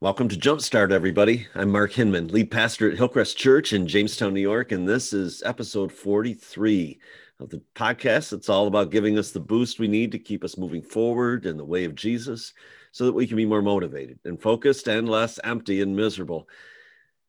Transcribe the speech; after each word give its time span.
Welcome 0.00 0.28
to 0.28 0.36
Jumpstart, 0.36 0.92
everybody. 0.92 1.48
I'm 1.56 1.72
Mark 1.72 1.90
Hinman, 1.90 2.28
lead 2.28 2.52
pastor 2.52 2.88
at 2.88 2.96
Hillcrest 2.96 3.36
Church 3.36 3.72
in 3.72 3.88
Jamestown, 3.88 4.32
New 4.32 4.40
York, 4.40 4.70
and 4.70 4.88
this 4.88 5.12
is 5.12 5.42
episode 5.44 5.90
43 5.90 7.00
of 7.40 7.50
the 7.50 7.60
podcast. 7.74 8.32
It's 8.32 8.48
all 8.48 8.68
about 8.68 8.92
giving 8.92 9.18
us 9.18 9.32
the 9.32 9.40
boost 9.40 9.80
we 9.80 9.88
need 9.88 10.12
to 10.12 10.20
keep 10.20 10.44
us 10.44 10.56
moving 10.56 10.82
forward 10.82 11.46
in 11.46 11.56
the 11.56 11.64
way 11.64 11.82
of 11.82 11.96
Jesus 11.96 12.54
so 12.92 13.06
that 13.06 13.12
we 13.12 13.26
can 13.26 13.36
be 13.36 13.44
more 13.44 13.60
motivated 13.60 14.20
and 14.24 14.40
focused 14.40 14.86
and 14.86 15.08
less 15.08 15.40
empty 15.42 15.82
and 15.82 15.96
miserable. 15.96 16.48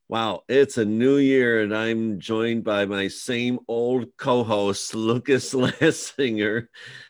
Wow, 0.07 0.43
it's 0.47 0.77
a 0.77 0.85
new 0.85 1.17
year, 1.17 1.63
and 1.63 1.75
I'm 1.75 2.19
joined 2.19 2.65
by 2.65 2.85
my 2.85 3.07
same 3.07 3.57
old 3.67 4.15
co 4.15 4.43
host, 4.43 4.93
Lucas 4.93 5.51
Lassinger. 5.55 6.67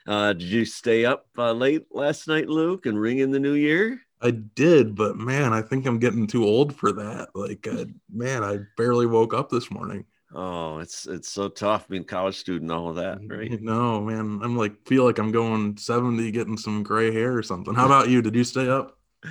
Uh, 0.07 0.31
did 0.31 0.43
you 0.43 0.63
stay 0.63 1.03
up 1.03 1.27
uh, 1.37 1.51
late 1.51 1.87
last 1.91 2.29
night, 2.29 2.47
Luke, 2.47 2.85
and 2.85 2.97
ring 2.97 3.19
in 3.19 3.31
the 3.31 3.41
new 3.41 3.55
year? 3.55 3.99
I 4.21 4.31
did, 4.31 4.95
but 4.95 5.17
man, 5.17 5.53
I 5.53 5.61
think 5.61 5.85
I'm 5.85 5.99
getting 5.99 6.27
too 6.27 6.43
old 6.43 6.75
for 6.75 6.91
that. 6.91 7.29
Like, 7.33 7.67
uh, 7.67 7.85
man, 8.11 8.43
I 8.43 8.59
barely 8.77 9.05
woke 9.05 9.33
up 9.33 9.49
this 9.49 9.71
morning. 9.71 10.05
Oh, 10.33 10.77
it's 10.77 11.07
it's 11.07 11.29
so 11.29 11.49
tough 11.49 11.87
being 11.87 12.03
college 12.03 12.37
student, 12.37 12.71
all 12.71 12.89
of 12.89 12.97
that, 12.97 13.19
right? 13.25 13.59
No, 13.61 14.01
man, 14.01 14.41
I'm 14.43 14.55
like 14.55 14.85
feel 14.85 15.05
like 15.05 15.17
I'm 15.17 15.31
going 15.31 15.77
70, 15.77 16.29
getting 16.31 16.57
some 16.57 16.83
gray 16.83 17.11
hair 17.11 17.35
or 17.35 17.41
something. 17.41 17.73
How 17.73 17.85
about 17.85 18.09
you? 18.09 18.21
Did 18.21 18.35
you 18.35 18.43
stay 18.43 18.69
up? 18.69 18.97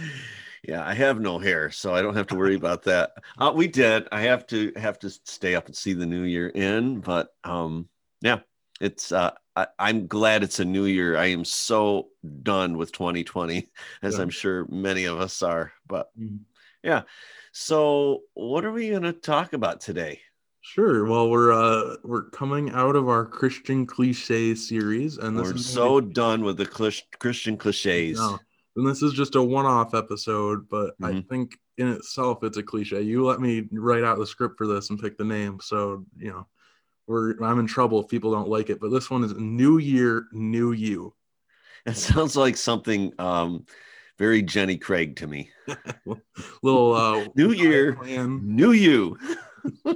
Yeah, 0.65 0.85
I 0.85 0.93
have 0.93 1.21
no 1.21 1.39
hair, 1.39 1.71
so 1.71 1.95
I 1.95 2.03
don't 2.03 2.17
have 2.17 2.27
to 2.27 2.35
worry 2.35 2.57
about 2.57 2.83
that. 2.83 3.13
Uh, 3.39 3.53
we 3.55 3.69
did. 3.69 4.09
I 4.11 4.23
have 4.23 4.45
to 4.49 4.73
have 4.77 4.99
to 4.99 5.09
stay 5.09 5.55
up 5.55 5.67
and 5.67 5.77
see 5.77 5.93
the 5.93 6.05
new 6.05 6.25
year 6.25 6.49
in, 6.49 7.01
but 7.01 7.29
um, 7.45 7.89
yeah, 8.21 8.41
it's 8.81 9.13
uh, 9.13 9.33
I, 9.57 9.67
am 9.79 10.07
glad 10.07 10.43
it's 10.43 10.61
a 10.61 10.65
new 10.65 10.85
year. 10.85 11.17
I 11.17 11.27
am 11.27 11.45
so 11.45 12.09
done 12.43 12.77
with 12.77 12.93
2020, 12.93 13.69
as 14.03 14.17
yeah. 14.17 14.23
I'm 14.23 14.31
sure 14.31 14.67
many 14.69 15.05
of 15.05 15.21
us 15.21 15.43
are. 15.43 15.73
But 15.87 16.11
mm-hmm. 16.19 16.37
yeah. 16.83 17.03
So 17.53 18.23
what 18.35 18.65
are 18.65 18.73
we 18.73 18.91
gonna 18.91 19.13
talk 19.13 19.53
about 19.53 19.81
today? 19.81 20.21
Sure. 20.61 21.07
Well, 21.07 21.31
we're 21.31 21.53
uh 21.53 21.97
we're 22.05 22.31
coming 22.31 22.71
out 22.71 22.95
of 22.95 23.09
our 23.09 23.25
Christian 23.25 23.87
cliche 23.87 24.55
series, 24.55 25.19
and 25.19 25.37
we're 25.37 25.57
so 25.57 26.01
be- 26.01 26.13
done 26.13 26.45
with 26.45 26.57
the 26.57 26.67
cl- 26.67 27.07
Christian 27.19 27.57
cliches. 27.57 28.19
No. 28.19 28.39
And 28.77 28.87
this 28.87 29.03
is 29.03 29.13
just 29.13 29.35
a 29.35 29.43
one-off 29.43 29.93
episode, 29.93 30.69
but 30.69 30.91
mm-hmm. 31.01 31.05
I 31.05 31.21
think 31.23 31.59
in 31.79 31.89
itself 31.89 32.45
it's 32.45 32.59
a 32.59 32.63
cliche. 32.63 33.03
You 33.03 33.25
let 33.25 33.41
me 33.41 33.67
write 33.73 34.05
out 34.05 34.19
the 34.19 34.27
script 34.27 34.57
for 34.57 34.69
this 34.69 34.91
and 34.91 35.01
pick 35.01 35.19
the 35.19 35.25
name, 35.25 35.59
so 35.61 36.05
you 36.17 36.31
know 36.31 36.47
we're 37.09 37.43
I'm 37.43 37.59
in 37.59 37.67
trouble 37.67 38.01
if 38.01 38.09
people 38.09 38.31
don't 38.31 38.49
like 38.49 38.71
it. 38.71 38.81
But 38.81 38.91
this 38.91 39.11
one 39.11 39.25
is 39.25 39.35
New 39.35 39.79
Year, 39.79 40.27
New 40.33 40.73
You. 40.73 41.15
It 41.87 41.97
sounds 41.97 42.37
like 42.37 42.57
something 42.57 43.13
um, 43.19 43.65
very 44.19 44.43
Jenny 44.43 44.77
Craig 44.77 45.17
to 45.17 45.27
me. 45.27 45.51
Little 46.63 46.95
uh, 46.95 47.27
New 47.35 47.53
Year, 47.53 47.95
plan. 47.95 48.41
New 48.45 48.73
You. 48.73 49.19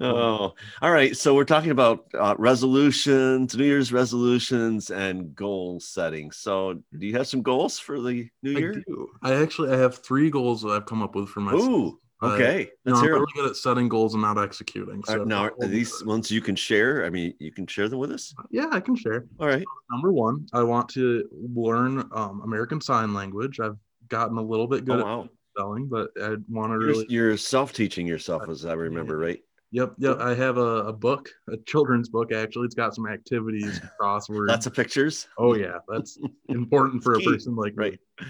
oh, 0.00 0.54
all 0.82 0.90
right. 0.90 1.16
So 1.16 1.34
we're 1.34 1.44
talking 1.44 1.70
about 1.70 2.06
uh, 2.14 2.34
resolutions, 2.38 3.56
New 3.56 3.64
Year's 3.64 3.92
resolutions, 3.92 4.90
and 4.90 5.34
goal 5.34 5.80
setting. 5.80 6.30
So, 6.30 6.82
do 6.98 7.06
you 7.06 7.16
have 7.16 7.26
some 7.26 7.42
goals 7.42 7.78
for 7.78 8.00
the 8.00 8.28
new 8.42 8.50
year? 8.50 8.74
I 8.76 8.82
do. 8.86 9.08
I 9.22 9.34
actually 9.42 9.72
I 9.72 9.78
have 9.78 9.98
three 9.98 10.30
goals 10.30 10.62
that 10.62 10.70
I've 10.70 10.86
come 10.86 11.02
up 11.02 11.14
with 11.14 11.28
for 11.28 11.40
myself. 11.40 11.68
Ooh, 11.68 11.98
Okay, 12.22 12.66
uh, 12.66 12.68
you 12.84 12.92
know, 12.92 12.98
I'm 12.98 13.06
really 13.06 13.32
good 13.34 13.50
at 13.50 13.56
setting 13.56 13.88
goals 13.88 14.14
and 14.14 14.22
not 14.22 14.38
executing. 14.38 15.02
So 15.04 15.22
uh, 15.22 15.24
now, 15.24 15.50
are 15.60 15.66
these 15.66 16.04
ones 16.04 16.30
you 16.30 16.40
can 16.40 16.56
share? 16.56 17.04
I 17.04 17.10
mean, 17.10 17.34
you 17.38 17.50
can 17.50 17.66
share 17.66 17.88
them 17.88 17.98
with 17.98 18.12
us. 18.12 18.34
Yeah, 18.50 18.68
I 18.70 18.80
can 18.80 18.96
share. 18.96 19.26
All 19.40 19.46
right. 19.46 19.64
Number 19.90 20.12
one, 20.12 20.46
I 20.52 20.62
want 20.62 20.88
to 20.90 21.28
learn 21.54 22.08
um, 22.12 22.40
American 22.44 22.80
Sign 22.80 23.12
Language. 23.12 23.60
I've 23.60 23.76
gotten 24.08 24.38
a 24.38 24.42
little 24.42 24.66
bit 24.66 24.84
good 24.84 25.00
oh, 25.00 25.04
wow. 25.04 25.24
at 25.24 25.30
spelling, 25.56 25.88
but 25.88 26.10
I 26.22 26.36
want 26.48 26.72
to 26.72 26.78
really. 26.78 27.06
You're, 27.08 27.28
you're 27.28 27.36
self-teaching 27.36 28.06
yourself, 28.06 28.48
as 28.48 28.64
I 28.64 28.74
remember, 28.74 29.18
right? 29.18 29.40
Yep, 29.74 29.94
yep. 29.98 30.18
I 30.20 30.34
have 30.34 30.56
a, 30.56 30.84
a, 30.84 30.92
book, 30.92 31.28
a 31.48 31.56
children's 31.66 32.08
book. 32.08 32.32
Actually, 32.32 32.66
it's 32.66 32.76
got 32.76 32.94
some 32.94 33.08
activities, 33.08 33.80
crosswords, 34.00 34.48
lots 34.48 34.66
of 34.66 34.74
pictures. 34.74 35.26
Oh 35.36 35.56
yeah, 35.56 35.78
that's 35.88 36.16
important 36.48 37.02
for 37.02 37.14
a 37.14 37.20
person 37.20 37.56
like 37.56 37.72
right. 37.74 37.98
Me. 38.20 38.26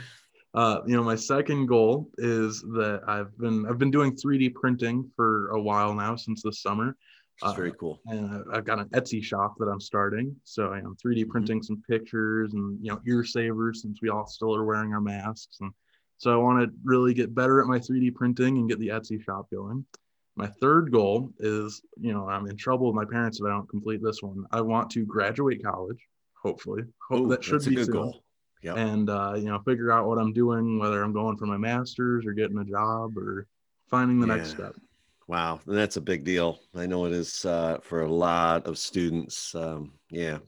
Uh, 0.54 0.80
you 0.86 0.96
know, 0.96 1.02
my 1.02 1.16
second 1.16 1.66
goal 1.66 2.08
is 2.18 2.62
that 2.62 3.00
I've 3.08 3.36
been 3.38 3.66
I've 3.66 3.78
been 3.78 3.90
doing 3.90 4.14
3D 4.14 4.54
printing 4.54 5.10
for 5.16 5.50
a 5.50 5.60
while 5.60 5.94
now 5.94 6.14
since 6.14 6.42
the 6.42 6.52
summer. 6.52 6.96
That's 7.42 7.52
uh, 7.52 7.56
very 7.56 7.72
cool. 7.72 8.00
And 8.06 8.44
I've 8.52 8.64
got 8.64 8.78
an 8.78 8.88
Etsy 8.90 9.20
shop 9.20 9.56
that 9.58 9.66
I'm 9.66 9.80
starting. 9.80 10.36
So 10.44 10.72
I 10.72 10.78
am 10.78 10.96
3D 11.04 11.22
mm-hmm. 11.22 11.30
printing 11.30 11.58
mm-hmm. 11.58 11.64
some 11.64 11.82
pictures 11.88 12.54
and 12.54 12.78
you 12.80 12.92
know 12.92 13.00
ear 13.06 13.24
savers 13.24 13.82
since 13.82 13.98
we 14.00 14.10
all 14.10 14.26
still 14.26 14.54
are 14.54 14.64
wearing 14.64 14.92
our 14.92 15.00
masks. 15.00 15.58
And 15.60 15.72
so 16.18 16.32
I 16.32 16.36
want 16.36 16.64
to 16.64 16.72
really 16.84 17.14
get 17.14 17.34
better 17.34 17.60
at 17.60 17.66
my 17.66 17.80
3D 17.80 18.14
printing 18.14 18.56
and 18.58 18.68
get 18.68 18.78
the 18.78 18.88
Etsy 18.88 19.20
shop 19.20 19.48
going. 19.52 19.84
My 20.36 20.46
third 20.46 20.92
goal 20.92 21.30
is, 21.40 21.82
you 22.00 22.12
know, 22.12 22.28
I'm 22.28 22.46
in 22.46 22.56
trouble 22.56 22.86
with 22.86 22.96
my 22.96 23.04
parents 23.04 23.40
if 23.40 23.46
I 23.46 23.50
don't 23.50 23.68
complete 23.68 24.02
this 24.02 24.22
one. 24.22 24.44
I 24.52 24.60
want 24.60 24.90
to 24.90 25.04
graduate 25.04 25.64
college, 25.64 26.08
hopefully. 26.40 26.82
Hope 27.08 27.20
Ooh, 27.20 27.28
that 27.28 27.42
should 27.42 27.64
be 27.64 27.74
a 27.74 27.76
good 27.78 27.86
soon. 27.86 27.94
goal 27.94 28.23
yep. 28.64 28.76
and 28.76 29.10
uh, 29.10 29.34
you 29.36 29.44
know 29.44 29.58
figure 29.60 29.92
out 29.92 30.06
what 30.06 30.18
I'm 30.18 30.32
doing, 30.32 30.78
whether 30.78 31.02
I'm 31.02 31.12
going 31.12 31.36
for 31.36 31.46
my 31.46 31.56
master's 31.56 32.26
or 32.26 32.32
getting 32.32 32.58
a 32.58 32.64
job 32.64 33.16
or 33.16 33.46
finding 33.88 34.20
the 34.20 34.26
yeah. 34.26 34.36
next 34.36 34.50
step. 34.50 34.74
Wow, 35.26 35.60
that's 35.66 35.96
a 35.96 36.00
big 36.00 36.24
deal. 36.24 36.60
I 36.74 36.86
know 36.86 37.06
it 37.06 37.12
is 37.12 37.44
uh, 37.44 37.78
for 37.82 38.02
a 38.02 38.12
lot 38.12 38.66
of 38.66 38.78
students. 38.78 39.54
Um, 39.54 39.92
yeah. 40.10 40.38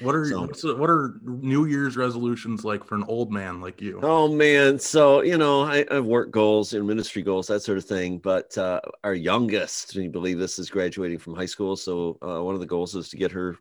What 0.00 0.14
are 0.14 0.24
so, 0.54 0.76
what 0.76 0.90
are 0.90 1.20
New 1.22 1.66
Year's 1.66 1.96
resolutions 1.96 2.64
like 2.64 2.84
for 2.84 2.94
an 2.94 3.04
old 3.06 3.32
man 3.32 3.60
like 3.60 3.80
you? 3.80 4.00
Oh 4.02 4.28
man, 4.28 4.78
so 4.78 5.22
you 5.22 5.38
know 5.38 5.62
I, 5.62 5.84
have 5.90 6.04
work 6.04 6.30
goals 6.30 6.74
and 6.74 6.86
ministry 6.86 7.22
goals, 7.22 7.46
that 7.48 7.62
sort 7.62 7.78
of 7.78 7.84
thing. 7.84 8.18
But 8.18 8.56
uh, 8.58 8.80
our 9.04 9.14
youngest, 9.14 9.94
you 9.94 10.10
believe 10.10 10.38
this, 10.38 10.58
is 10.58 10.70
graduating 10.70 11.18
from 11.18 11.34
high 11.34 11.46
school. 11.46 11.76
So 11.76 12.18
uh, 12.22 12.42
one 12.42 12.54
of 12.54 12.60
the 12.60 12.66
goals 12.66 12.94
is 12.96 13.08
to 13.10 13.16
get 13.16 13.32
her 13.32 13.56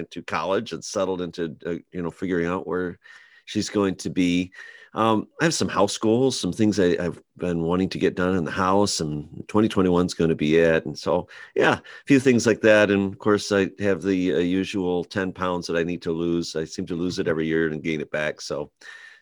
into 0.00 0.22
college 0.22 0.72
and 0.72 0.84
settled 0.84 1.20
into 1.20 1.56
uh, 1.64 1.76
you 1.92 2.02
know 2.02 2.10
figuring 2.10 2.46
out 2.46 2.66
where 2.66 2.98
she's 3.44 3.68
going 3.68 3.94
to 3.96 4.10
be. 4.10 4.52
Um, 4.92 5.28
I 5.40 5.44
have 5.44 5.54
some 5.54 5.68
house 5.68 5.96
goals, 5.98 6.38
some 6.38 6.52
things 6.52 6.80
I, 6.80 7.00
have 7.00 7.20
been 7.36 7.62
wanting 7.62 7.88
to 7.90 7.98
get 7.98 8.16
done 8.16 8.34
in 8.34 8.44
the 8.44 8.50
house, 8.50 8.98
and 8.98 9.28
2021 9.46 10.06
is 10.06 10.14
going 10.14 10.30
to 10.30 10.34
be 10.36 10.56
it. 10.56 10.84
And 10.84 10.98
so, 10.98 11.28
yeah, 11.54 11.74
a 11.74 12.06
few 12.06 12.18
things 12.18 12.44
like 12.44 12.60
that. 12.62 12.90
And 12.90 13.12
of 13.12 13.18
course, 13.20 13.52
I 13.52 13.70
have 13.78 14.02
the 14.02 14.34
uh, 14.34 14.38
usual 14.38 15.04
10 15.04 15.32
pounds 15.32 15.68
that 15.68 15.76
I 15.76 15.84
need 15.84 16.02
to 16.02 16.12
lose. 16.12 16.56
I 16.56 16.64
seem 16.64 16.86
to 16.86 16.96
lose 16.96 17.20
it 17.20 17.28
every 17.28 17.46
year 17.46 17.68
and 17.68 17.82
gain 17.82 18.00
it 18.00 18.10
back. 18.10 18.40
So, 18.40 18.72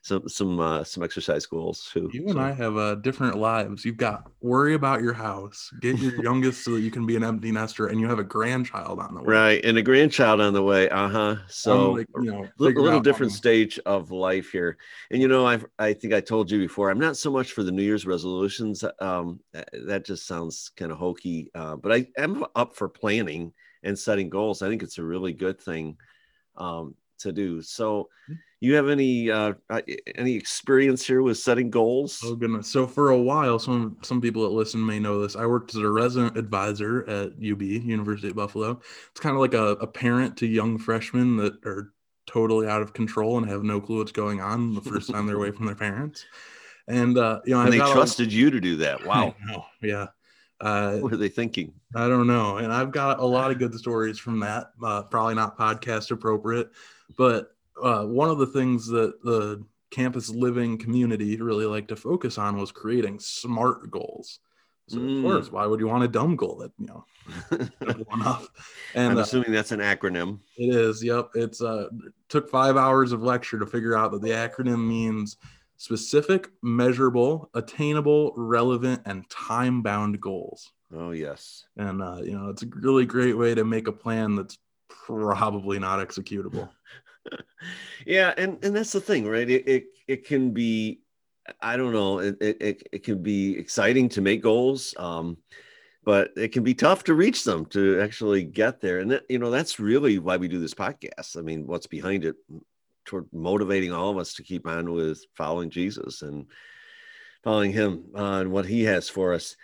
some 0.03 0.29
some 0.29 0.61
uh, 0.61 0.85
some 0.85 1.03
exercise 1.03 1.47
goals 1.47 1.89
too. 1.93 2.09
You 2.13 2.23
and 2.25 2.35
so. 2.35 2.41
I 2.41 2.53
have 2.53 2.77
uh, 2.77 2.95
different 2.97 3.37
lives. 3.37 3.85
You've 3.85 3.97
got 3.97 4.31
worry 4.41 4.75
about 4.75 5.03
your 5.03 5.13
house, 5.13 5.71
get 5.81 5.99
your 5.99 6.15
youngest 6.23 6.65
so 6.65 6.73
that 6.73 6.81
you 6.81 6.91
can 6.91 7.07
be 7.07 7.17
an 7.17 7.25
empty 7.25 7.51
nester, 7.51 7.89
and 7.89 8.01
you 8.01 8.09
have 8.09 8.19
a 8.19 8.25
grandchild 8.25 9.01
on 9.01 9.15
the 9.15 9.21
way. 9.21 9.27
Right, 9.27 9.65
and 9.65 9.77
a 9.77 9.83
grandchild 9.83 10.41
on 10.41 10.53
the 10.53 10.63
way. 10.63 10.89
Uh 10.89 11.09
huh. 11.09 11.37
So 11.49 11.93
like, 11.93 12.07
you 12.17 12.33
know, 12.33 12.45
a 12.45 12.63
little 12.63 13.01
different 13.01 13.33
stage 13.33 13.79
of 13.87 14.11
life 14.11 14.51
here. 14.51 14.79
And 15.11 15.21
you 15.21 15.29
know, 15.29 15.47
I 15.47 15.61
I 15.79 15.93
think 15.93 16.15
I 16.15 16.21
told 16.21 16.51
you 16.51 16.59
before. 16.59 16.91
I'm 16.91 17.01
not 17.01 17.17
so 17.17 17.31
much 17.31 17.53
for 17.53 17.63
the 17.63 17.73
New 17.73 17.83
Year's 17.83 18.07
resolutions. 18.07 18.85
Um, 19.01 19.41
that 19.73 20.05
just 20.05 20.27
sounds 20.27 20.71
kind 20.77 20.93
of 20.93 20.99
hokey. 20.99 21.51
Uh, 21.55 21.77
but 21.77 21.93
I 21.93 22.07
am 22.17 22.45
up 22.55 22.77
for 22.77 22.89
planning 22.89 23.53
and 23.83 23.99
setting 23.99 24.29
goals. 24.29 24.63
I 24.63 24.69
think 24.69 24.83
it's 24.83 24.99
a 24.99 25.05
really 25.05 25.33
good 25.33 25.61
thing 25.61 25.97
um, 26.57 26.95
to 27.19 27.33
do. 27.33 27.63
So. 27.63 28.09
Mm-hmm 28.31 28.35
you 28.61 28.75
have 28.75 28.89
any 28.89 29.31
uh, 29.31 29.53
any 30.17 30.35
experience 30.35 31.07
here 31.07 31.23
with 31.23 31.39
setting 31.39 31.71
goals? 31.71 32.21
Oh 32.25 32.35
goodness! 32.35 32.69
So 32.69 32.87
for 32.87 33.11
a 33.11 33.19
while, 33.19 33.59
some 33.59 33.97
some 34.03 34.21
people 34.21 34.43
that 34.43 34.51
listen 34.51 34.85
may 34.85 34.99
know 34.99 35.23
this. 35.23 35.37
I 35.37 35.47
worked 35.47 35.75
as 35.75 35.81
a 35.81 35.91
resident 35.91 36.37
advisor 36.37 37.09
at 37.09 37.33
UB 37.35 37.63
University 37.63 38.29
of 38.29 38.37
Buffalo. 38.37 38.81
It's 39.11 39.21
kind 39.21 39.35
of 39.35 39.41
like 39.41 39.55
a, 39.55 39.73
a 39.81 39.87
parent 39.87 40.37
to 40.39 40.47
young 40.47 40.77
freshmen 40.77 41.37
that 41.37 41.65
are 41.65 41.93
totally 42.27 42.67
out 42.67 42.83
of 42.83 42.93
control 42.93 43.39
and 43.39 43.49
have 43.49 43.63
no 43.63 43.81
clue 43.81 43.99
what's 43.99 44.13
going 44.13 44.41
on 44.41 44.75
the 44.75 44.83
first 44.83 45.11
time 45.11 45.27
they're 45.27 45.37
away 45.37 45.51
from 45.53 45.67
their 45.67 45.75
parents. 45.75 46.27
And 46.89 47.17
uh, 47.17 47.41
you 47.45 47.55
know, 47.55 47.63
and 47.63 47.73
they 47.73 47.79
trusted 47.79 48.33
you 48.33 48.51
to 48.51 48.61
do 48.61 48.77
that. 48.77 49.01
Wow. 49.07 49.35
Yeah. 49.81 50.09
Uh, 50.61 50.97
what 50.97 51.13
are 51.13 51.17
they 51.17 51.29
thinking? 51.29 51.73
I 51.95 52.09
don't 52.09 52.27
know. 52.27 52.57
And 52.57 52.73
I've 52.73 52.91
got 52.91 53.21
a 53.21 53.25
lot 53.25 53.53
of 53.53 53.59
good 53.59 53.73
stories 53.75 54.19
from 54.19 54.41
that. 54.41 54.73
Uh, 54.83 55.03
probably 55.03 55.37
not 55.37 55.57
podcast 55.57 56.11
appropriate, 56.11 56.71
but 57.17 57.53
uh, 57.83 58.05
one 58.05 58.31
of 58.31 58.39
the 58.39 58.47
things 58.47 58.87
that 58.89 59.23
the 59.23 59.65
campus 59.91 60.29
living 60.29 60.79
community 60.79 61.41
really 61.41 61.65
liked 61.65 61.89
to 61.89 61.97
focus 61.97 62.39
on 62.39 62.59
was 62.59 62.73
creating 62.73 63.19
smart 63.19 63.91
goals. 63.91 64.41
So 64.89 64.99
mm. 64.99 65.19
of 65.19 65.23
course, 65.23 65.53
why 65.53 65.67
would 65.67 65.81
you 65.81 65.87
want 65.87 66.05
a 66.05 66.09
dumb 66.09 66.35
goal 66.35 66.57
that 66.57 66.73
you 66.79 66.87
know 66.87 67.05
one 68.07 68.23
up? 68.23 68.45
And 68.95 69.13
I'm 69.13 69.19
uh, 69.19 69.23
assuming 69.23 69.51
uh, 69.51 69.53
that's 69.53 69.73
an 69.73 69.81
acronym. 69.81 70.41
It 70.57 70.75
is. 70.75 71.05
Yep. 71.05 71.31
It's 71.35 71.61
uh 71.61 71.89
took 72.29 72.49
five 72.49 72.77
hours 72.77 73.13
of 73.13 73.23
lecture 73.23 73.59
to 73.59 73.67
figure 73.67 73.97
out 73.97 74.13
that 74.13 74.23
the 74.23 74.31
acronym 74.31 74.87
means 74.87 75.37
specific, 75.77 76.49
measurable, 76.63 77.51
attainable, 77.55 78.33
relevant, 78.37 79.03
and 79.05 79.29
time-bound 79.31 80.21
goals. 80.21 80.73
Oh 80.95 81.11
yes. 81.11 81.67
And 81.77 82.03
uh, 82.03 82.21
you 82.23 82.39
know, 82.39 82.49
it's 82.49 82.63
a 82.63 82.67
really 82.67 83.05
great 83.05 83.37
way 83.37 83.55
to 83.55 83.65
make 83.65 83.89
a 83.89 83.93
plan 83.93 84.37
that's 84.37 84.59
probably 84.89 85.79
not 85.79 86.07
executable. 86.07 86.71
yeah, 88.09 88.33
and 88.37 88.59
and 88.65 88.75
that's 88.75 88.93
the 88.93 89.01
thing, 89.01 89.29
right? 89.29 89.49
It, 89.49 89.69
it 89.69 89.85
it 90.07 90.27
can 90.27 90.53
be 90.53 91.01
I 91.61 91.77
don't 91.77 91.93
know. 91.93 92.19
It, 92.19 92.37
it, 92.41 92.89
it 92.93 93.05
can 93.05 93.23
be 93.23 93.57
exciting 93.59 94.09
to 94.11 94.21
make 94.21 94.43
goals, 94.43 94.95
um, 94.99 95.37
but 96.05 96.31
it 96.37 96.53
can 96.53 96.63
be 96.63 96.75
tough 96.75 97.05
to 97.05 97.15
reach 97.15 97.45
them 97.45 97.67
to 97.67 98.01
actually 98.01 98.45
get 98.45 98.81
there. 98.81 98.99
And 98.99 99.11
that, 99.11 99.25
you 99.29 99.39
know, 99.39 99.51
that's 99.51 99.79
really 99.81 100.19
why 100.19 100.37
we 100.37 100.49
do 100.49 100.59
this 100.59 100.75
podcast. 100.75 101.37
I 101.37 101.43
mean, 101.43 101.67
what's 101.67 101.87
behind 101.87 102.25
it 102.25 102.37
toward 103.05 103.27
motivating 103.33 103.93
all 103.93 104.11
of 104.11 104.19
us 104.19 104.35
to 104.35 104.43
keep 104.43 104.67
on 104.67 104.93
with 104.93 105.25
following 105.35 105.71
Jesus 105.71 106.23
and 106.23 106.47
following 107.43 107.73
him 107.73 108.05
on 108.15 108.51
what 108.51 108.67
he 108.67 108.85
has 108.85 109.09
for 109.09 109.33
us. 109.35 109.57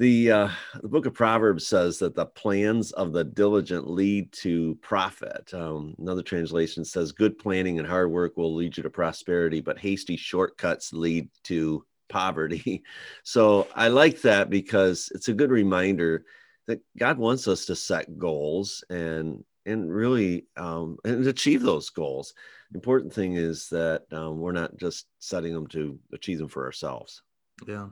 The, 0.00 0.30
uh, 0.30 0.48
the 0.80 0.88
book 0.88 1.04
of 1.04 1.12
Proverbs 1.12 1.66
says 1.66 1.98
that 1.98 2.14
the 2.14 2.24
plans 2.24 2.90
of 2.92 3.12
the 3.12 3.22
diligent 3.22 3.86
lead 3.86 4.32
to 4.32 4.78
profit. 4.80 5.52
Um, 5.52 5.94
another 5.98 6.22
translation 6.22 6.86
says, 6.86 7.12
Good 7.12 7.36
planning 7.36 7.78
and 7.78 7.86
hard 7.86 8.10
work 8.10 8.34
will 8.38 8.54
lead 8.54 8.78
you 8.78 8.82
to 8.82 8.88
prosperity, 8.88 9.60
but 9.60 9.78
hasty 9.78 10.16
shortcuts 10.16 10.94
lead 10.94 11.28
to 11.44 11.84
poverty. 12.08 12.82
So 13.24 13.68
I 13.74 13.88
like 13.88 14.22
that 14.22 14.48
because 14.48 15.12
it's 15.14 15.28
a 15.28 15.34
good 15.34 15.50
reminder 15.50 16.24
that 16.66 16.80
God 16.98 17.18
wants 17.18 17.46
us 17.46 17.66
to 17.66 17.76
set 17.76 18.18
goals 18.18 18.82
and 18.88 19.44
and 19.66 19.92
really 19.92 20.46
um, 20.56 20.96
and 21.04 21.26
achieve 21.26 21.60
those 21.60 21.90
goals. 21.90 22.32
The 22.70 22.78
important 22.78 23.12
thing 23.12 23.34
is 23.34 23.68
that 23.68 24.04
um, 24.12 24.38
we're 24.38 24.52
not 24.52 24.78
just 24.78 25.08
setting 25.18 25.52
them 25.52 25.66
to 25.68 25.98
achieve 26.14 26.38
them 26.38 26.48
for 26.48 26.64
ourselves. 26.64 27.20
Yeah. 27.68 27.88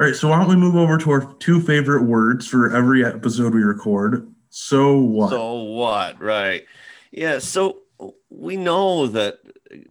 All 0.00 0.06
right, 0.06 0.16
so 0.16 0.28
why 0.28 0.38
don't 0.38 0.48
we 0.48 0.56
move 0.56 0.76
over 0.76 0.96
to 0.96 1.10
our 1.10 1.34
two 1.40 1.60
favorite 1.60 2.04
words 2.04 2.48
for 2.48 2.74
every 2.74 3.04
episode 3.04 3.52
we 3.52 3.62
record? 3.62 4.32
So 4.48 4.96
what? 4.96 5.28
So 5.28 5.52
what? 5.64 6.18
Right. 6.18 6.64
Yeah. 7.10 7.38
So 7.38 7.80
we 8.30 8.56
know 8.56 9.08
that 9.08 9.40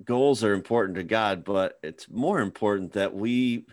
goals 0.03 0.44
are 0.44 0.56
important 0.56 0.95
to 0.95 1.03
God, 1.03 1.44
but 1.44 1.77
it's 1.83 2.09
more 2.09 2.39
important 2.39 2.94
that 2.94 3.13
we, 3.13 3.67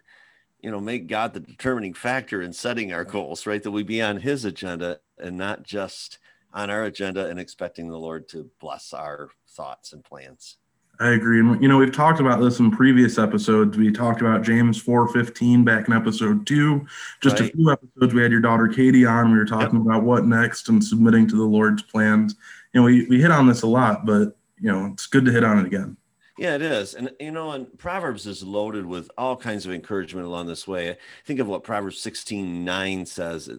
you 0.60 0.70
know, 0.70 0.78
make 0.78 1.06
God 1.06 1.32
the 1.32 1.40
determining 1.40 1.94
factor 1.94 2.42
in 2.42 2.52
setting 2.52 2.92
our 2.92 3.06
goals, 3.06 3.46
right? 3.46 3.62
That 3.62 3.70
we 3.70 3.82
be 3.82 4.02
on 4.02 4.18
his 4.18 4.44
agenda 4.44 5.00
and 5.16 5.38
not 5.38 5.62
just 5.62 6.18
on 6.52 6.68
our 6.68 6.84
agenda 6.84 7.30
and 7.30 7.40
expecting 7.40 7.88
the 7.88 7.98
Lord 7.98 8.28
to 8.28 8.50
bless 8.60 8.92
our 8.92 9.30
thoughts 9.48 9.94
and 9.94 10.04
plans. 10.04 10.58
I 11.00 11.10
agree. 11.10 11.40
And 11.40 11.60
you 11.60 11.68
know, 11.68 11.78
we've 11.78 11.92
talked 11.92 12.20
about 12.20 12.40
this 12.40 12.58
in 12.58 12.70
previous 12.70 13.18
episodes. 13.18 13.76
We 13.76 13.92
talked 13.92 14.20
about 14.20 14.42
James 14.42 14.82
4:15 14.82 15.64
back 15.64 15.88
in 15.88 15.94
episode 15.94 16.46
2. 16.46 16.86
Just 17.20 17.40
right. 17.40 17.50
a 17.50 17.52
few 17.52 17.70
episodes 17.70 18.14
we 18.14 18.22
had 18.22 18.30
your 18.30 18.40
daughter 18.40 18.68
Katie 18.68 19.04
on. 19.04 19.32
We 19.32 19.38
were 19.38 19.44
talking 19.44 19.78
yep. 19.78 19.86
about 19.86 20.02
what 20.04 20.24
next 20.24 20.68
and 20.68 20.82
submitting 20.82 21.28
to 21.28 21.36
the 21.36 21.44
Lord's 21.44 21.82
plans. 21.82 22.36
You 22.72 22.80
know, 22.80 22.86
we, 22.86 23.06
we 23.06 23.20
hit 23.20 23.30
on 23.30 23.46
this 23.46 23.62
a 23.62 23.66
lot, 23.66 24.06
but 24.06 24.36
you 24.58 24.72
know, 24.72 24.86
it's 24.86 25.06
good 25.06 25.24
to 25.26 25.32
hit 25.32 25.44
on 25.44 25.58
it 25.58 25.66
again. 25.66 25.96
Yeah, 26.38 26.54
it 26.54 26.62
is. 26.62 26.94
And 26.94 27.10
you 27.18 27.30
know, 27.30 27.52
and 27.52 27.78
Proverbs 27.78 28.26
is 28.26 28.42
loaded 28.42 28.84
with 28.84 29.10
all 29.16 29.36
kinds 29.36 29.64
of 29.64 29.72
encouragement 29.72 30.26
along 30.26 30.46
this 30.46 30.68
way. 30.68 30.98
Think 31.24 31.40
of 31.40 31.46
what 31.46 31.64
Proverbs 31.64 31.98
16, 32.00 32.64
9 32.64 33.06
says. 33.06 33.50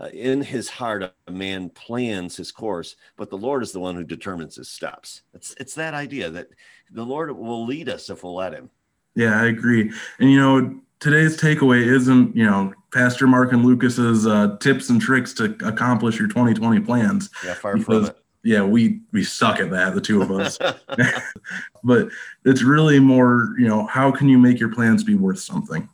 Uh, 0.00 0.06
in 0.14 0.40
his 0.40 0.68
heart, 0.68 1.12
a 1.26 1.30
man 1.30 1.68
plans 1.68 2.34
his 2.34 2.50
course, 2.50 2.96
but 3.16 3.28
the 3.28 3.36
Lord 3.36 3.62
is 3.62 3.72
the 3.72 3.80
one 3.80 3.96
who 3.96 4.04
determines 4.04 4.56
his 4.56 4.68
steps. 4.68 5.22
It's 5.34 5.54
it's 5.60 5.74
that 5.74 5.92
idea 5.92 6.30
that 6.30 6.48
the 6.90 7.04
Lord 7.04 7.30
will 7.36 7.66
lead 7.66 7.88
us 7.90 8.08
if 8.08 8.24
we'll 8.24 8.34
let 8.34 8.54
him. 8.54 8.70
Yeah, 9.14 9.38
I 9.38 9.46
agree. 9.46 9.92
And 10.18 10.30
you 10.30 10.38
know, 10.38 10.80
today's 11.00 11.38
takeaway 11.38 11.84
isn't, 11.84 12.34
you 12.34 12.46
know, 12.46 12.72
Pastor 12.94 13.26
Mark 13.26 13.52
and 13.52 13.62
Lucas's 13.62 14.26
uh, 14.26 14.56
tips 14.58 14.88
and 14.88 15.02
tricks 15.02 15.34
to 15.34 15.56
accomplish 15.66 16.18
your 16.18 16.28
2020 16.28 16.80
plans. 16.80 17.28
Yeah, 17.44 17.54
far 17.54 17.76
because, 17.76 18.06
from 18.06 18.16
it. 18.16 18.22
Yeah, 18.42 18.62
we 18.62 19.00
we 19.12 19.22
suck 19.22 19.60
at 19.60 19.70
that, 19.70 19.94
the 19.94 20.00
two 20.00 20.22
of 20.22 20.30
us. 20.30 20.58
but 21.84 22.08
it's 22.46 22.62
really 22.62 23.00
more, 23.00 23.54
you 23.58 23.68
know, 23.68 23.84
how 23.86 24.10
can 24.10 24.30
you 24.30 24.38
make 24.38 24.58
your 24.58 24.72
plans 24.72 25.04
be 25.04 25.14
worth 25.14 25.40
something? 25.40 25.86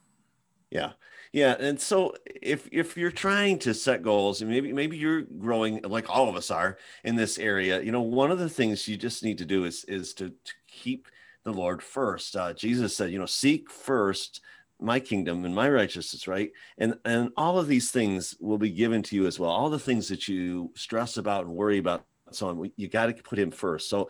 Yeah. 0.70 0.92
Yeah, 1.36 1.54
and 1.60 1.78
so 1.78 2.14
if 2.40 2.66
if 2.72 2.96
you're 2.96 3.10
trying 3.10 3.58
to 3.58 3.74
set 3.74 4.02
goals, 4.02 4.40
and 4.40 4.50
maybe 4.50 4.72
maybe 4.72 4.96
you're 4.96 5.20
growing 5.20 5.82
like 5.82 6.08
all 6.08 6.30
of 6.30 6.34
us 6.34 6.50
are 6.50 6.78
in 7.04 7.14
this 7.14 7.38
area, 7.38 7.82
you 7.82 7.92
know, 7.92 8.00
one 8.00 8.30
of 8.30 8.38
the 8.38 8.48
things 8.48 8.88
you 8.88 8.96
just 8.96 9.22
need 9.22 9.36
to 9.36 9.44
do 9.44 9.66
is 9.66 9.84
is 9.84 10.14
to, 10.14 10.30
to 10.30 10.54
keep 10.66 11.08
the 11.44 11.52
Lord 11.52 11.82
first. 11.82 12.36
Uh, 12.36 12.54
Jesus 12.54 12.96
said, 12.96 13.10
you 13.10 13.18
know, 13.18 13.26
seek 13.26 13.70
first 13.70 14.40
my 14.80 14.98
kingdom 14.98 15.44
and 15.44 15.54
my 15.54 15.68
righteousness, 15.68 16.26
right? 16.26 16.52
And 16.78 16.94
and 17.04 17.32
all 17.36 17.58
of 17.58 17.68
these 17.68 17.90
things 17.90 18.34
will 18.40 18.56
be 18.56 18.70
given 18.70 19.02
to 19.02 19.14
you 19.16 19.26
as 19.26 19.38
well. 19.38 19.50
All 19.50 19.68
the 19.68 19.78
things 19.78 20.08
that 20.08 20.28
you 20.28 20.72
stress 20.74 21.18
about 21.18 21.44
and 21.44 21.54
worry 21.54 21.76
about, 21.76 22.06
so 22.30 22.48
on. 22.48 22.70
You 22.76 22.88
got 22.88 23.14
to 23.14 23.22
put 23.22 23.38
Him 23.38 23.50
first. 23.50 23.90
So, 23.90 24.08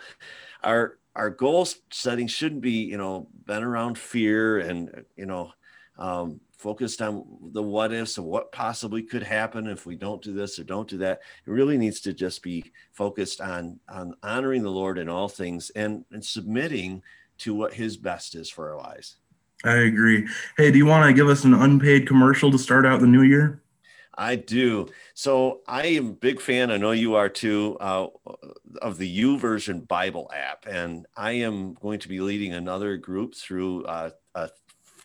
our 0.63 0.99
our 1.17 1.31
goal 1.31 1.67
setting 1.91 2.29
shouldn't 2.29 2.61
be, 2.61 2.85
you 2.85 2.99
know, 2.99 3.27
bent 3.47 3.65
around 3.65 3.99
fear 3.99 4.61
and 4.61 5.05
you 5.17 5.27
know. 5.27 5.51
Um, 5.99 6.41
focused 6.59 7.03
on 7.03 7.25
the 7.53 7.63
what 7.63 7.93
ifs 7.93 8.17
and 8.19 8.27
what 8.27 8.51
possibly 8.51 9.03
could 9.03 9.23
happen 9.23 9.67
if 9.67 9.87
we 9.87 9.95
don't 9.95 10.23
do 10.23 10.33
this 10.33 10.59
or 10.59 10.65
don't 10.65 10.89
do 10.89 10.99
that. 10.99 11.21
It 11.47 11.51
really 11.51 11.77
needs 11.77 12.01
to 12.01 12.13
just 12.13 12.43
be 12.43 12.73
focused 12.93 13.41
on 13.41 13.79
on 13.89 14.15
honoring 14.23 14.63
the 14.63 14.71
Lord 14.71 14.99
in 14.99 15.09
all 15.09 15.29
things 15.29 15.71
and, 15.71 16.05
and 16.11 16.25
submitting 16.25 17.03
to 17.39 17.55
what 17.55 17.75
his 17.75 17.97
best 17.97 18.35
is 18.35 18.49
for 18.49 18.71
our 18.71 18.79
lives. 18.79 19.17
I 19.65 19.77
agree. 19.77 20.27
Hey, 20.57 20.71
do 20.71 20.79
you 20.79 20.87
want 20.87 21.07
to 21.07 21.13
give 21.13 21.29
us 21.29 21.45
an 21.45 21.55
unpaid 21.55 22.07
commercial 22.07 22.51
to 22.51 22.59
start 22.59 22.87
out 22.87 23.01
the 23.01 23.07
new 23.07 23.23
year? 23.23 23.63
I 24.19 24.37
do. 24.37 24.89
So 25.13 25.61
I 25.67 25.87
am 25.87 26.09
a 26.09 26.13
big 26.13 26.41
fan. 26.41 26.71
I 26.71 26.79
know 26.79 26.93
you 26.93 27.17
are 27.17 27.29
too. 27.29 27.77
Uh, 27.81 28.07
of 28.83 28.99
the 28.99 29.23
YouVersion 29.23 29.87
Bible 29.89 30.31
app, 30.35 30.67
and 30.67 31.07
I 31.17 31.33
am 31.33 31.75
going 31.75 31.99
to 32.01 32.09
be 32.09 32.21
leading 32.21 32.53
another 32.53 32.97
group 32.97 33.35
through 33.35 33.85
uh, 33.85 34.11
a 34.35 34.51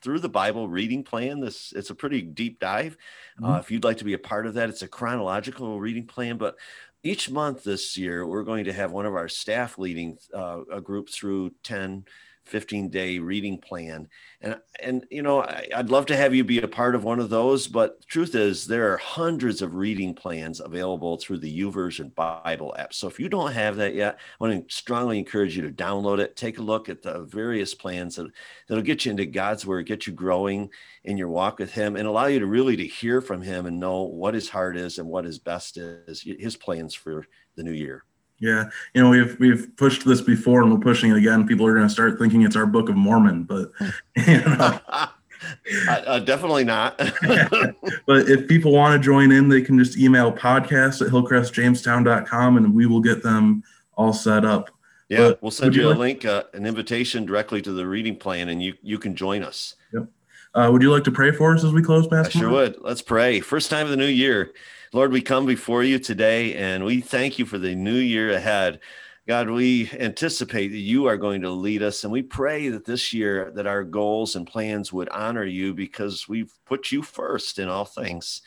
through 0.01 0.19
the 0.19 0.29
Bible 0.29 0.67
reading 0.67 1.03
plan. 1.03 1.39
This 1.39 1.73
it's 1.75 1.89
a 1.89 1.95
pretty 1.95 2.21
deep 2.21 2.59
dive. 2.59 2.97
Uh, 3.37 3.41
mm-hmm. 3.41 3.53
Uh, 3.53 3.59
if 3.59 3.71
you'd 3.71 3.83
like 3.83 3.97
to 3.97 4.05
be 4.05 4.13
a 4.13 4.19
part 4.19 4.47
of 4.47 4.55
that, 4.55 4.69
it's 4.69 4.81
a 4.81 4.87
chronological 4.87 5.79
reading 5.79 6.05
plan. 6.05 6.37
But 6.37 6.57
each 7.03 7.29
month 7.29 7.63
this 7.63 7.97
year, 7.97 8.25
we're 8.25 8.43
going 8.43 8.65
to 8.65 8.73
have 8.73 8.91
one 8.91 9.05
of 9.05 9.15
our 9.15 9.27
staff 9.27 9.77
leading 9.77 10.17
uh, 10.33 10.61
a 10.71 10.81
group 10.81 11.09
through 11.09 11.51
10 11.63 12.05
15 12.45 12.89
day 12.89 13.19
reading 13.19 13.57
plan. 13.57 14.07
And 14.41 14.59
and 14.81 15.05
you 15.09 15.21
know 15.21 15.41
I, 15.41 15.67
would 15.77 15.89
love 15.89 16.07
to 16.07 16.17
have 16.17 16.33
you 16.33 16.43
be 16.43 16.59
a 16.59 16.67
part 16.67 16.95
of 16.95 17.03
one 17.03 17.19
of 17.19 17.29
those 17.29 17.67
but 17.67 18.05
truth 18.07 18.35
is 18.35 18.65
there 18.65 18.91
are 18.91 18.97
hundreds 18.97 19.61
of 19.61 19.75
reading 19.75 20.13
plans 20.13 20.59
available 20.59 21.17
through 21.17 21.37
the 21.39 21.61
YouVersion 21.61 22.13
bible 22.15 22.75
app. 22.77 22.93
So 22.93 23.07
if 23.07 23.19
you 23.19 23.29
don't 23.29 23.53
have 23.53 23.75
that 23.77 23.95
yet 23.95 24.15
i 24.19 24.43
want 24.43 24.67
to 24.67 24.75
strongly 24.75 25.19
encourage 25.19 25.55
you 25.55 25.63
to 25.63 25.71
download 25.71 26.19
it. 26.19 26.35
Take 26.35 26.57
a 26.57 26.63
look 26.63 26.89
at 26.89 27.01
the 27.01 27.23
various 27.23 27.73
plans 27.73 28.15
that, 28.15 28.31
that'll 28.67 28.83
get 28.83 29.05
you 29.05 29.11
into 29.11 29.25
god's 29.25 29.65
word 29.65 29.85
get 29.85 30.07
you 30.07 30.13
growing 30.13 30.69
in 31.03 31.17
your 31.17 31.29
walk 31.29 31.59
with 31.59 31.71
him 31.71 31.95
and 31.95 32.07
allow 32.07 32.25
you 32.25 32.39
to 32.39 32.45
really 32.45 32.75
to 32.75 32.87
hear 32.87 33.21
from 33.21 33.41
him 33.41 33.65
and 33.65 33.79
know 33.79 34.03
what 34.03 34.33
his 34.33 34.49
heart 34.49 34.77
is 34.77 34.97
and 34.97 35.07
what 35.07 35.25
his 35.25 35.39
best 35.39 35.77
is 35.77 36.21
his 36.21 36.55
plans 36.55 36.93
for 36.93 37.25
the 37.55 37.63
new 37.63 37.71
year 37.71 38.03
yeah, 38.41 38.65
you 38.93 39.01
know 39.01 39.09
we've 39.09 39.39
we've 39.39 39.71
pushed 39.77 40.05
this 40.05 40.19
before, 40.19 40.61
and 40.61 40.71
we're 40.71 40.79
pushing 40.79 41.11
it 41.11 41.17
again. 41.17 41.47
People 41.47 41.65
are 41.65 41.73
going 41.73 41.87
to 41.87 41.93
start 41.93 42.19
thinking 42.19 42.41
it's 42.41 42.55
our 42.55 42.65
Book 42.65 42.89
of 42.89 42.95
Mormon, 42.95 43.43
but 43.43 43.71
you 44.27 44.41
know. 44.41 44.79
uh, 45.87 46.19
definitely 46.19 46.63
not. 46.63 46.97
but 48.05 48.29
if 48.29 48.47
people 48.47 48.71
want 48.71 48.99
to 48.99 49.03
join 49.03 49.31
in, 49.31 49.49
they 49.49 49.61
can 49.61 49.77
just 49.77 49.97
email 49.97 50.31
podcast 50.31 51.05
at 51.05 51.11
hillcrestjamestown.com 51.11 52.57
and 52.57 52.73
we 52.75 52.85
will 52.85 53.01
get 53.01 53.23
them 53.23 53.63
all 53.95 54.13
set 54.13 54.45
up. 54.45 54.69
Yeah, 55.09 55.17
but 55.17 55.41
we'll 55.41 55.51
send 55.51 55.75
you, 55.75 55.81
you 55.81 55.87
like- 55.89 55.97
a 55.97 55.99
link, 55.99 56.25
uh, 56.25 56.43
an 56.53 56.65
invitation 56.65 57.25
directly 57.25 57.61
to 57.63 57.71
the 57.71 57.85
reading 57.85 58.15
plan, 58.15 58.49
and 58.49 58.63
you 58.63 58.75
you 58.81 58.97
can 58.97 59.15
join 59.15 59.43
us. 59.43 59.75
Yep. 59.93 60.07
Uh, 60.53 60.69
would 60.71 60.81
you 60.81 60.91
like 60.91 61.05
to 61.05 61.11
pray 61.11 61.31
for 61.31 61.53
us 61.53 61.63
as 61.63 61.71
we 61.71 61.81
close, 61.81 62.07
Pastor? 62.07 62.37
I 62.37 62.41
sure 62.41 62.49
would. 62.49 62.77
Let's 62.81 63.01
pray. 63.01 63.39
First 63.39 63.69
time 63.69 63.85
of 63.85 63.91
the 63.91 63.97
new 63.97 64.05
year. 64.05 64.53
Lord, 64.93 65.13
we 65.13 65.21
come 65.21 65.45
before 65.45 65.83
you 65.83 65.99
today 65.99 66.55
and 66.55 66.83
we 66.83 66.99
thank 66.99 67.39
you 67.39 67.45
for 67.45 67.57
the 67.57 67.73
new 67.73 67.95
year 67.95 68.31
ahead. 68.31 68.81
God, 69.25 69.49
we 69.49 69.89
anticipate 69.93 70.69
that 70.69 70.77
you 70.77 71.05
are 71.05 71.15
going 71.15 71.41
to 71.41 71.49
lead 71.49 71.81
us 71.81 72.03
and 72.03 72.11
we 72.11 72.21
pray 72.21 72.67
that 72.67 72.83
this 72.83 73.13
year 73.13 73.51
that 73.55 73.67
our 73.67 73.85
goals 73.85 74.35
and 74.35 74.45
plans 74.45 74.91
would 74.91 75.07
honor 75.09 75.45
you 75.45 75.73
because 75.73 76.27
we've 76.27 76.53
put 76.65 76.91
you 76.91 77.01
first 77.01 77.57
in 77.57 77.69
all 77.69 77.85
things. 77.85 78.41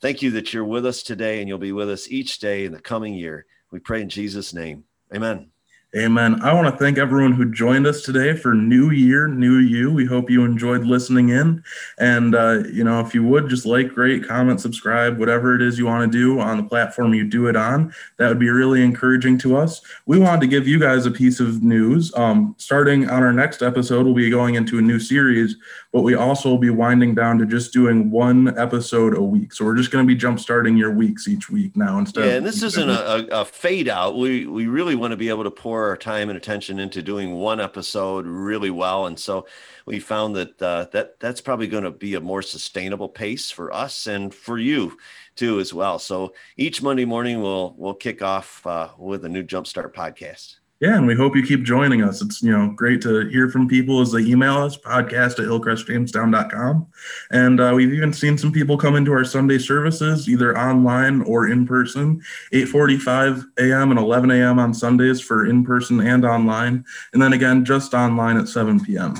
Thank 0.00 0.22
you 0.22 0.30
that 0.32 0.52
you're 0.52 0.64
with 0.64 0.86
us 0.86 1.02
today 1.02 1.40
and 1.40 1.48
you'll 1.48 1.58
be 1.58 1.72
with 1.72 1.90
us 1.90 2.08
each 2.08 2.38
day 2.38 2.66
in 2.66 2.72
the 2.72 2.80
coming 2.80 3.14
year. 3.14 3.46
We 3.72 3.80
pray 3.80 4.00
in 4.00 4.08
Jesus' 4.08 4.54
name. 4.54 4.84
Amen. 5.12 5.50
Amen. 5.96 6.42
I 6.42 6.52
want 6.52 6.66
to 6.66 6.76
thank 6.76 6.98
everyone 6.98 7.32
who 7.32 7.50
joined 7.50 7.86
us 7.86 8.02
today 8.02 8.36
for 8.36 8.52
New 8.52 8.90
Year, 8.90 9.26
New 9.26 9.56
You. 9.56 9.90
We 9.90 10.04
hope 10.04 10.28
you 10.28 10.44
enjoyed 10.44 10.84
listening 10.84 11.30
in. 11.30 11.64
And, 11.96 12.34
uh, 12.34 12.64
you 12.70 12.84
know, 12.84 13.00
if 13.00 13.14
you 13.14 13.24
would 13.24 13.48
just 13.48 13.64
like, 13.64 13.96
rate, 13.96 14.28
comment, 14.28 14.60
subscribe, 14.60 15.18
whatever 15.18 15.54
it 15.54 15.62
is 15.62 15.78
you 15.78 15.86
want 15.86 16.12
to 16.12 16.18
do 16.18 16.40
on 16.40 16.58
the 16.58 16.62
platform 16.62 17.14
you 17.14 17.24
do 17.24 17.46
it 17.46 17.56
on, 17.56 17.94
that 18.18 18.28
would 18.28 18.38
be 18.38 18.50
really 18.50 18.82
encouraging 18.82 19.38
to 19.38 19.56
us. 19.56 19.80
We 20.04 20.18
wanted 20.18 20.42
to 20.42 20.46
give 20.48 20.68
you 20.68 20.78
guys 20.78 21.06
a 21.06 21.10
piece 21.10 21.40
of 21.40 21.62
news. 21.62 22.14
Um, 22.14 22.54
starting 22.58 23.08
on 23.08 23.22
our 23.22 23.32
next 23.32 23.62
episode, 23.62 24.04
we'll 24.04 24.14
be 24.14 24.28
going 24.28 24.56
into 24.56 24.76
a 24.76 24.82
new 24.82 25.00
series, 25.00 25.56
but 25.90 26.02
we 26.02 26.14
also 26.14 26.50
will 26.50 26.58
be 26.58 26.68
winding 26.68 27.14
down 27.14 27.38
to 27.38 27.46
just 27.46 27.72
doing 27.72 28.10
one 28.10 28.58
episode 28.58 29.16
a 29.16 29.22
week. 29.22 29.54
So 29.54 29.64
we're 29.64 29.76
just 29.76 29.90
going 29.90 30.06
to 30.06 30.06
be 30.06 30.14
jump 30.14 30.38
starting 30.38 30.76
your 30.76 30.92
weeks 30.92 31.26
each 31.26 31.48
week 31.48 31.74
now 31.78 31.98
instead. 31.98 32.26
Yeah, 32.26 32.32
and 32.32 32.44
this 32.44 32.62
isn't 32.62 32.90
a, 32.90 33.26
a 33.30 33.46
fade 33.46 33.88
out. 33.88 34.18
We, 34.18 34.44
we 34.44 34.66
really 34.66 34.94
want 34.94 35.12
to 35.12 35.16
be 35.16 35.30
able 35.30 35.44
to 35.44 35.50
pour 35.50 35.77
our 35.84 35.96
time 35.96 36.28
and 36.28 36.36
attention 36.36 36.78
into 36.78 37.02
doing 37.02 37.34
one 37.34 37.60
episode 37.60 38.26
really 38.26 38.70
well. 38.70 39.06
And 39.06 39.18
so 39.18 39.46
we 39.86 40.00
found 40.00 40.36
that 40.36 40.60
uh, 40.62 40.86
that 40.92 41.20
that's 41.20 41.40
probably 41.40 41.66
going 41.66 41.84
to 41.84 41.90
be 41.90 42.14
a 42.14 42.20
more 42.20 42.42
sustainable 42.42 43.08
pace 43.08 43.50
for 43.50 43.72
us 43.72 44.06
and 44.06 44.34
for 44.34 44.58
you 44.58 44.98
too 45.36 45.60
as 45.60 45.72
well. 45.72 45.98
So 45.98 46.34
each 46.56 46.82
Monday 46.82 47.04
morning 47.04 47.40
we'll 47.42 47.74
we'll 47.76 47.94
kick 47.94 48.22
off 48.22 48.66
uh, 48.66 48.90
with 48.98 49.24
a 49.24 49.28
new 49.28 49.42
Jumpstart 49.42 49.94
podcast. 49.94 50.56
Yeah, 50.80 50.96
and 50.96 51.08
we 51.08 51.16
hope 51.16 51.34
you 51.34 51.42
keep 51.42 51.64
joining 51.64 52.04
us. 52.04 52.22
It's 52.22 52.40
you 52.40 52.56
know 52.56 52.70
great 52.70 53.02
to 53.02 53.26
hear 53.28 53.48
from 53.48 53.66
people 53.66 54.00
as 54.00 54.12
they 54.12 54.20
email 54.20 54.58
us 54.58 54.76
podcast 54.76 55.32
at 55.32 55.46
hillcrestjamestown.com. 55.46 56.86
And 57.32 57.60
uh, 57.60 57.72
we've 57.74 57.92
even 57.92 58.12
seen 58.12 58.38
some 58.38 58.52
people 58.52 58.78
come 58.78 58.94
into 58.94 59.12
our 59.12 59.24
Sunday 59.24 59.58
services, 59.58 60.28
either 60.28 60.56
online 60.56 61.22
or 61.22 61.48
in 61.48 61.66
person, 61.66 62.22
8:45 62.52 63.44
a.m. 63.58 63.90
and 63.90 63.98
11 63.98 64.30
a.m. 64.30 64.60
on 64.60 64.72
Sundays 64.72 65.20
for 65.20 65.46
in 65.46 65.64
person 65.64 66.00
and 66.00 66.24
online, 66.24 66.84
and 67.12 67.20
then 67.20 67.32
again 67.32 67.64
just 67.64 67.92
online 67.92 68.36
at 68.36 68.46
7 68.46 68.78
p.m. 68.84 69.14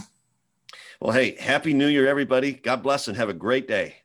Well, 1.01 1.13
hey, 1.13 1.37
happy 1.41 1.75
New 1.75 1.89
Year, 1.89 2.07
everybody. 2.07 2.53
God 2.53 2.85
bless 2.85 3.09
and 3.09 3.17
have 3.17 3.29
a 3.29 3.35
great 3.35 3.67
day. 3.67 3.98